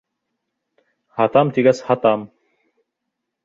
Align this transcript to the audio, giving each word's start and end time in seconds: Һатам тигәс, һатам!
Һатам 1.21 1.53
тигәс, 1.59 1.85
һатам! 1.91 2.27